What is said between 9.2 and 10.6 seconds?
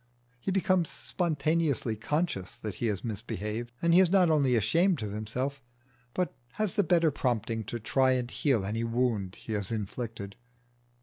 he has inflicted.